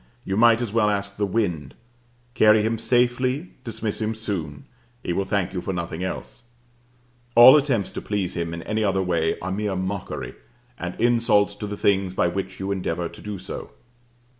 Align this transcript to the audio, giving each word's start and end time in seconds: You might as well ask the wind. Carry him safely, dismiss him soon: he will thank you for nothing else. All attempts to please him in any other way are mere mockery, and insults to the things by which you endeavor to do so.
You 0.23 0.35
might 0.35 0.63
as 0.63 0.73
well 0.73 0.89
ask 0.89 1.15
the 1.15 1.27
wind. 1.27 1.75
Carry 2.33 2.63
him 2.63 2.79
safely, 2.79 3.51
dismiss 3.63 4.01
him 4.01 4.15
soon: 4.15 4.65
he 5.03 5.13
will 5.13 5.25
thank 5.25 5.53
you 5.53 5.61
for 5.61 5.73
nothing 5.73 6.03
else. 6.03 6.41
All 7.35 7.55
attempts 7.55 7.91
to 7.91 8.01
please 8.01 8.35
him 8.35 8.51
in 8.51 8.63
any 8.63 8.83
other 8.83 9.03
way 9.03 9.37
are 9.41 9.51
mere 9.51 9.75
mockery, 9.75 10.33
and 10.79 10.99
insults 10.99 11.53
to 11.53 11.67
the 11.67 11.77
things 11.77 12.15
by 12.15 12.27
which 12.29 12.59
you 12.59 12.71
endeavor 12.71 13.09
to 13.09 13.21
do 13.21 13.37
so. 13.37 13.73